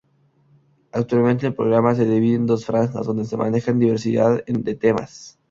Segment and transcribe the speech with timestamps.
[0.93, 5.37] Actualmente el programa se divide en dos franjas donde se manejan diversidad de temas.